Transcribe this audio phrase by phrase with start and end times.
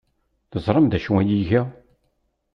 [0.51, 1.61] Teẓramt d acu ay iga?